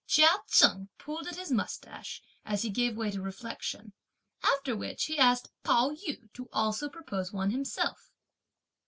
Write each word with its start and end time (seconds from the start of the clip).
'"Chia 0.07 0.29
Chen 0.49 0.89
pulled 0.97 1.27
at 1.27 1.35
his 1.35 1.51
moustache, 1.51 2.23
as 2.43 2.63
he 2.63 2.71
gave 2.71 2.97
way 2.97 3.11
to 3.11 3.21
reflection; 3.21 3.93
after 4.41 4.75
which, 4.75 5.05
he 5.05 5.19
asked 5.19 5.51
Pao 5.63 5.91
yü 5.91 6.33
to 6.33 6.49
also 6.51 6.89
propose 6.89 7.31
one 7.31 7.51
himself. 7.51 8.09